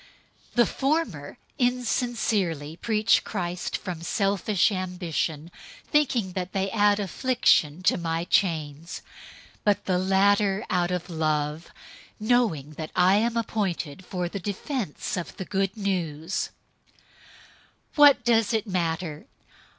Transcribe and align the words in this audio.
001:016 0.53 0.53
The 0.55 0.65
former 0.65 1.37
insincerely 1.59 2.75
preach 2.75 3.23
Christ 3.23 3.77
from 3.77 4.01
selfish 4.01 4.71
ambition, 4.71 5.51
thinking 5.91 6.31
that 6.31 6.53
they 6.53 6.71
add 6.71 6.99
affliction 6.99 7.83
to 7.83 7.97
my 7.99 8.23
chains; 8.25 9.03
001:017 9.57 9.57
but 9.63 9.85
the 9.85 9.99
latter 9.99 10.65
out 10.71 10.89
of 10.89 11.07
love, 11.07 11.69
knowing 12.19 12.71
that 12.71 12.89
I 12.95 13.17
am 13.17 13.37
appointed 13.37 14.03
for 14.03 14.27
the 14.27 14.39
defense 14.39 15.17
of 15.17 15.37
the 15.37 15.45
Good 15.45 15.77
News. 15.77 16.49
001:018 17.95 17.97
What 17.97 18.25
does 18.25 18.53
it 18.53 18.65
matter? 18.65 19.27